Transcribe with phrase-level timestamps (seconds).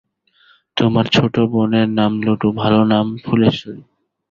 [0.77, 3.81] তোমার ছোট বোনের নাম লুটু, ভালো নাম ফুলেশ্বরী।